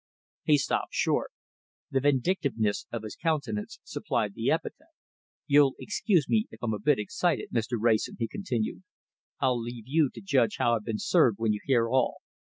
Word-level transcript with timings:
He 0.45 0.57
stopped 0.57 0.95
short. 0.95 1.29
The 1.91 1.99
vindictiveness 1.99 2.87
of 2.91 3.03
his 3.03 3.15
countenance 3.15 3.77
supplied 3.83 4.33
the 4.33 4.49
epithet. 4.49 4.87
"You'll 5.45 5.75
excuse 5.77 6.27
me 6.27 6.47
if 6.49 6.57
I'm 6.63 6.73
a 6.73 6.79
bit 6.79 6.97
excited, 6.97 7.49
Mr. 7.53 7.77
Wrayson," 7.79 8.15
he 8.17 8.27
continued. 8.27 8.81
"I'll 9.39 9.61
leave 9.61 9.85
you 9.85 10.09
to 10.15 10.19
judge 10.21 10.55
how 10.57 10.73
I've 10.73 10.85
been 10.85 10.97
served 10.97 11.37
when 11.37 11.53
you 11.53 11.59
hear 11.67 11.87
all. 11.87 12.15